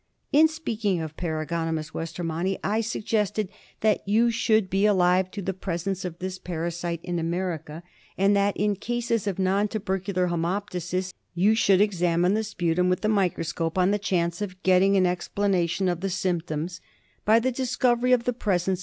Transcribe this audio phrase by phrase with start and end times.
[0.31, 3.49] In speaking of Paragonimus westermanni, I suggested
[3.81, 7.83] that you should be alive to the presence of this parasite in America,
[8.17, 13.09] and that in cases of non tubercular haemoptysis you should examine the sputum with the
[13.09, 16.81] microscope, on the chance of getting an explanation of the symptoms
[17.23, 18.79] by the discovery of the presence